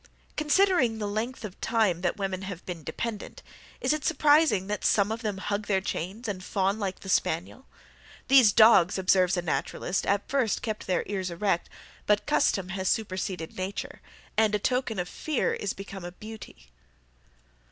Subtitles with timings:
[0.35, 3.43] Considering the length of time that women have been dependent,
[3.79, 7.67] is it surprising that some of them hug their chains, and fawn like the spaniel?
[8.27, 11.69] "These dogs," observes a naturalist, "at first kept their ears erect;
[12.07, 14.01] but custom has superseded nature,
[14.35, 16.71] and a token of fear is become a beauty."